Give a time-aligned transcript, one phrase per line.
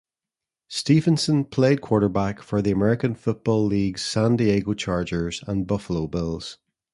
[0.67, 6.57] Stephenson played quarterback for the American Football League's San Diego Chargers and Buffalo Bills.